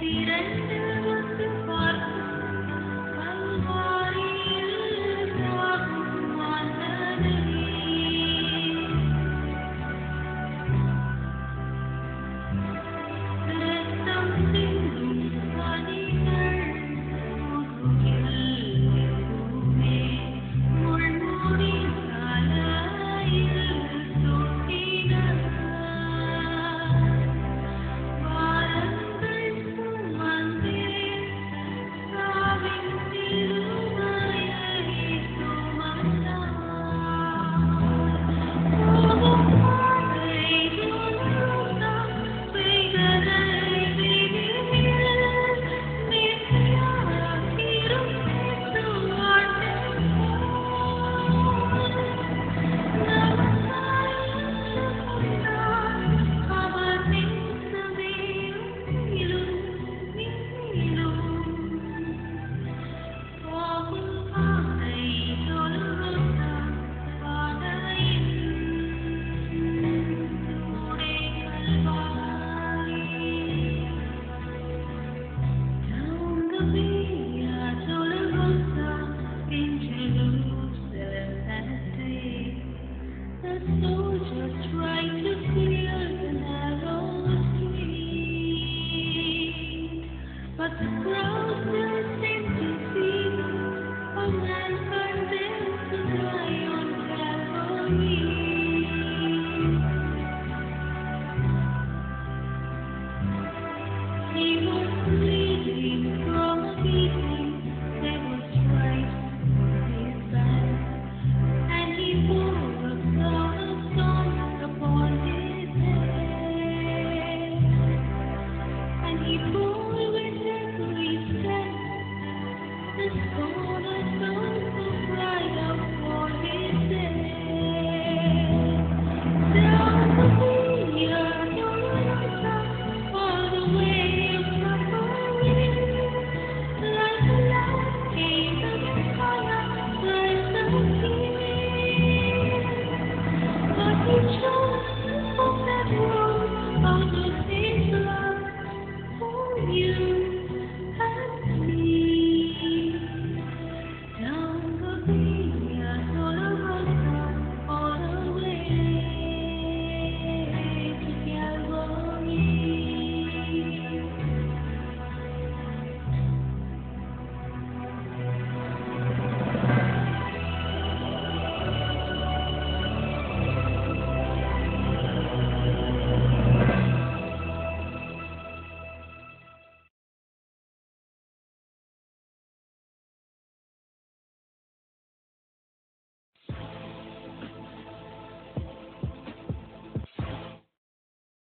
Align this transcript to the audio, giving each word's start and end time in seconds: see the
see 0.00 0.24
the 0.26 0.85